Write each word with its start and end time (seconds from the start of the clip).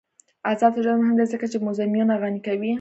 آزاد 0.51 0.71
تجارت 0.77 0.99
مهم 1.01 1.15
دی 1.17 1.25
ځکه 1.33 1.45
چې 1.51 1.57
موزیمونه 1.65 2.13
غني 2.21 2.39
کوي. 2.47 2.69